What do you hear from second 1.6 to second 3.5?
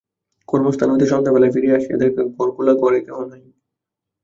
আসিয়া দেখে ঘর খোলা, ঘরে কেহ নাই।